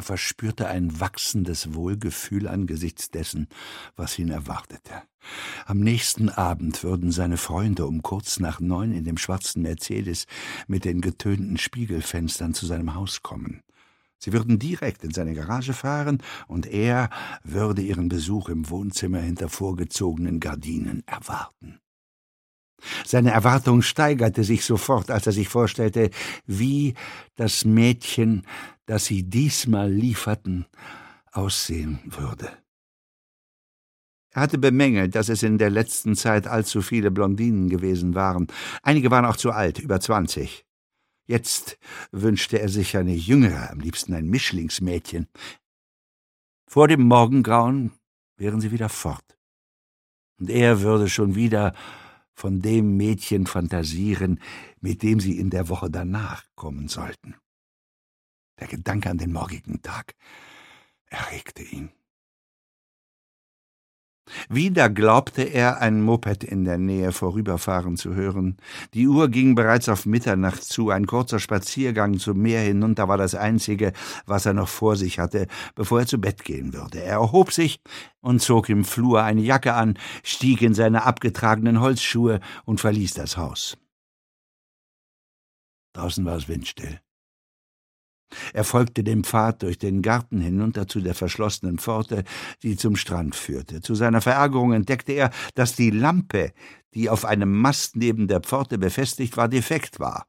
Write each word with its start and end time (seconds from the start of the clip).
Er 0.00 0.04
verspürte 0.04 0.66
ein 0.66 0.98
wachsendes 0.98 1.74
Wohlgefühl 1.74 2.48
angesichts 2.48 3.10
dessen, 3.10 3.48
was 3.96 4.18
ihn 4.18 4.30
erwartete. 4.30 5.02
Am 5.66 5.80
nächsten 5.80 6.30
Abend 6.30 6.82
würden 6.82 7.12
seine 7.12 7.36
Freunde 7.36 7.84
um 7.86 8.00
kurz 8.00 8.40
nach 8.40 8.60
neun 8.60 8.92
in 8.92 9.04
dem 9.04 9.18
schwarzen 9.18 9.60
Mercedes 9.60 10.26
mit 10.66 10.86
den 10.86 11.02
getönten 11.02 11.58
Spiegelfenstern 11.58 12.54
zu 12.54 12.64
seinem 12.64 12.94
Haus 12.94 13.20
kommen. 13.20 13.62
Sie 14.16 14.32
würden 14.32 14.58
direkt 14.58 15.04
in 15.04 15.12
seine 15.12 15.34
Garage 15.34 15.74
fahren, 15.74 16.22
und 16.48 16.64
er 16.64 17.10
würde 17.44 17.82
ihren 17.82 18.08
Besuch 18.08 18.48
im 18.48 18.70
Wohnzimmer 18.70 19.20
hinter 19.20 19.50
vorgezogenen 19.50 20.40
Gardinen 20.40 21.02
erwarten. 21.04 21.78
Seine 23.04 23.30
Erwartung 23.30 23.82
steigerte 23.82 24.44
sich 24.44 24.64
sofort, 24.64 25.10
als 25.10 25.26
er 25.26 25.32
sich 25.32 25.48
vorstellte, 25.48 26.10
wie 26.46 26.94
das 27.36 27.64
Mädchen, 27.64 28.46
das 28.86 29.06
sie 29.06 29.22
diesmal 29.22 29.90
lieferten, 29.90 30.66
aussehen 31.32 32.00
würde. 32.04 32.50
Er 34.32 34.42
hatte 34.42 34.58
bemängelt, 34.58 35.14
dass 35.14 35.28
es 35.28 35.42
in 35.42 35.58
der 35.58 35.70
letzten 35.70 36.14
Zeit 36.14 36.46
allzu 36.46 36.82
viele 36.82 37.10
Blondinen 37.10 37.68
gewesen 37.68 38.14
waren. 38.14 38.46
Einige 38.82 39.10
waren 39.10 39.24
auch 39.24 39.36
zu 39.36 39.50
alt, 39.50 39.78
über 39.78 40.00
zwanzig. 40.00 40.64
Jetzt 41.26 41.78
wünschte 42.12 42.60
er 42.60 42.68
sich 42.68 42.96
eine 42.96 43.14
jüngere, 43.14 43.70
am 43.70 43.80
liebsten 43.80 44.14
ein 44.14 44.26
Mischlingsmädchen. 44.26 45.28
Vor 46.66 46.88
dem 46.88 47.02
Morgengrauen 47.02 47.92
wären 48.36 48.60
sie 48.60 48.70
wieder 48.70 48.88
fort. 48.88 49.36
Und 50.38 50.48
er 50.48 50.80
würde 50.80 51.08
schon 51.08 51.34
wieder 51.34 51.74
von 52.40 52.62
dem 52.62 52.96
Mädchen 52.96 53.46
fantasieren, 53.46 54.40
mit 54.80 55.02
dem 55.02 55.20
sie 55.20 55.38
in 55.38 55.50
der 55.50 55.68
Woche 55.68 55.90
danach 55.90 56.44
kommen 56.54 56.88
sollten. 56.88 57.34
Der 58.58 58.66
Gedanke 58.66 59.10
an 59.10 59.18
den 59.18 59.30
morgigen 59.30 59.82
Tag 59.82 60.14
erregte 61.04 61.62
ihn. 61.62 61.90
Wieder 64.48 64.88
glaubte 64.88 65.42
er, 65.42 65.80
ein 65.80 66.02
Moped 66.02 66.44
in 66.44 66.64
der 66.64 66.78
Nähe 66.78 67.12
vorüberfahren 67.12 67.96
zu 67.96 68.14
hören. 68.14 68.56
Die 68.94 69.08
Uhr 69.08 69.28
ging 69.28 69.54
bereits 69.54 69.88
auf 69.88 70.06
Mitternacht 70.06 70.64
zu, 70.64 70.90
ein 70.90 71.06
kurzer 71.06 71.38
Spaziergang 71.38 72.18
zum 72.18 72.38
Meer 72.38 72.60
hinunter 72.60 73.08
war 73.08 73.18
das 73.18 73.34
einzige, 73.34 73.92
was 74.26 74.46
er 74.46 74.54
noch 74.54 74.68
vor 74.68 74.96
sich 74.96 75.18
hatte, 75.18 75.46
bevor 75.74 76.00
er 76.00 76.06
zu 76.06 76.18
Bett 76.18 76.44
gehen 76.44 76.72
würde. 76.72 77.02
Er 77.02 77.20
erhob 77.20 77.52
sich 77.52 77.80
und 78.20 78.40
zog 78.40 78.68
im 78.68 78.84
Flur 78.84 79.22
eine 79.22 79.40
Jacke 79.40 79.74
an, 79.74 79.98
stieg 80.22 80.62
in 80.62 80.74
seine 80.74 81.04
abgetragenen 81.04 81.80
Holzschuhe 81.80 82.40
und 82.64 82.80
verließ 82.80 83.14
das 83.14 83.36
Haus. 83.36 83.76
Draußen 85.92 86.24
war 86.24 86.36
es 86.36 86.48
windstill. 86.48 87.00
Er 88.52 88.64
folgte 88.64 89.04
dem 89.04 89.24
Pfad 89.24 89.62
durch 89.62 89.78
den 89.78 90.02
Garten 90.02 90.40
hinunter 90.40 90.86
zu 90.86 91.00
der 91.00 91.14
verschlossenen 91.14 91.78
Pforte, 91.78 92.24
die 92.62 92.76
zum 92.76 92.96
Strand 92.96 93.34
führte. 93.34 93.80
Zu 93.80 93.94
seiner 93.94 94.20
Verärgerung 94.20 94.72
entdeckte 94.72 95.12
er, 95.12 95.30
dass 95.54 95.74
die 95.74 95.90
Lampe, 95.90 96.52
die 96.94 97.08
auf 97.08 97.24
einem 97.24 97.52
Mast 97.60 97.96
neben 97.96 98.28
der 98.28 98.40
Pforte 98.40 98.78
befestigt 98.78 99.36
war, 99.36 99.48
defekt 99.48 100.00
war. 100.00 100.26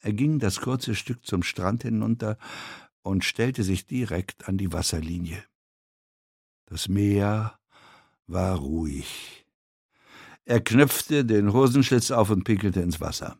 Er 0.00 0.12
ging 0.12 0.38
das 0.38 0.60
kurze 0.60 0.94
Stück 0.94 1.26
zum 1.26 1.42
Strand 1.42 1.82
hinunter 1.82 2.38
und 3.02 3.24
stellte 3.24 3.62
sich 3.62 3.86
direkt 3.86 4.48
an 4.48 4.56
die 4.58 4.72
Wasserlinie. 4.72 5.42
Das 6.66 6.88
Meer 6.88 7.58
war 8.26 8.56
ruhig. 8.56 9.46
Er 10.44 10.60
knöpfte 10.60 11.24
den 11.24 11.52
Hosenschlitz 11.52 12.10
auf 12.10 12.30
und 12.30 12.44
pinkelte 12.44 12.80
ins 12.80 13.00
Wasser. 13.00 13.38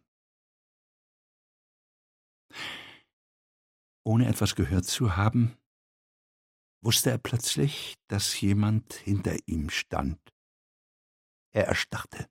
Ohne 4.06 4.28
etwas 4.28 4.54
gehört 4.54 4.84
zu 4.84 5.16
haben, 5.16 5.56
wusste 6.80 7.10
er 7.10 7.18
plötzlich, 7.18 7.96
dass 8.06 8.40
jemand 8.40 8.94
hinter 8.94 9.36
ihm 9.46 9.68
stand. 9.68 10.20
Er 11.52 11.66
erstarrte 11.66 12.28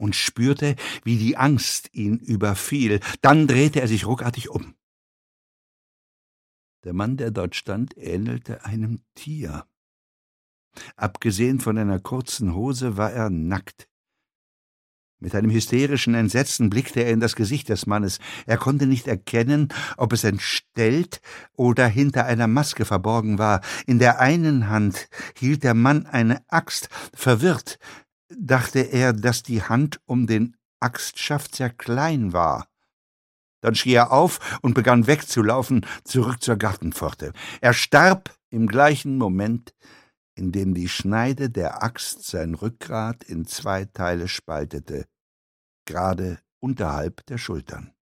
und 0.00 0.16
spürte, 0.16 0.74
wie 1.04 1.18
die 1.18 1.36
Angst 1.36 1.94
ihn 1.94 2.18
überfiel. 2.18 2.98
Dann 3.22 3.46
drehte 3.46 3.80
er 3.80 3.86
sich 3.86 4.06
ruckartig 4.06 4.48
um. 4.48 4.74
Der 6.82 6.94
Mann, 6.94 7.16
der 7.16 7.30
dort 7.30 7.54
stand, 7.54 7.96
ähnelte 7.96 8.64
einem 8.64 9.04
Tier. 9.14 9.68
Abgesehen 10.96 11.60
von 11.60 11.78
einer 11.78 12.00
kurzen 12.00 12.56
Hose 12.56 12.96
war 12.96 13.12
er 13.12 13.30
nackt. 13.30 13.88
Mit 15.18 15.34
einem 15.34 15.50
hysterischen 15.50 16.14
Entsetzen 16.14 16.68
blickte 16.68 17.00
er 17.00 17.10
in 17.10 17.20
das 17.20 17.36
Gesicht 17.36 17.70
des 17.70 17.86
Mannes. 17.86 18.18
Er 18.44 18.58
konnte 18.58 18.86
nicht 18.86 19.08
erkennen, 19.08 19.68
ob 19.96 20.12
es 20.12 20.24
entstellt 20.24 21.22
oder 21.54 21.86
hinter 21.86 22.26
einer 22.26 22.46
Maske 22.46 22.84
verborgen 22.84 23.38
war. 23.38 23.62
In 23.86 23.98
der 23.98 24.20
einen 24.20 24.68
Hand 24.68 25.08
hielt 25.38 25.64
der 25.64 25.72
Mann 25.72 26.04
eine 26.04 26.42
Axt. 26.48 26.90
Verwirrt 27.14 27.78
dachte 28.28 28.80
er, 28.80 29.14
dass 29.14 29.42
die 29.42 29.62
Hand 29.62 30.00
um 30.04 30.26
den 30.26 30.56
Axtschaft 30.80 31.54
sehr 31.54 31.70
klein 31.70 32.34
war. 32.34 32.68
Dann 33.62 33.74
schrie 33.74 33.94
er 33.94 34.12
auf 34.12 34.58
und 34.60 34.74
begann 34.74 35.06
wegzulaufen, 35.06 35.86
zurück 36.04 36.42
zur 36.42 36.56
Gartenpforte. 36.56 37.32
Er 37.62 37.72
starb 37.72 38.36
im 38.50 38.66
gleichen 38.66 39.16
Moment, 39.16 39.72
in 40.36 40.52
dem 40.52 40.74
die 40.74 40.88
Schneide 40.88 41.50
der 41.50 41.82
Axt 41.82 42.24
sein 42.24 42.54
Rückgrat 42.54 43.24
in 43.24 43.46
zwei 43.46 43.86
Teile 43.86 44.28
spaltete, 44.28 45.06
gerade 45.86 46.38
unterhalb 46.60 47.24
der 47.26 47.38
Schultern. 47.38 47.95